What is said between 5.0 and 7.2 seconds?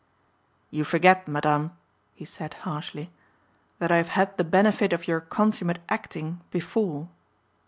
your consummate acting before."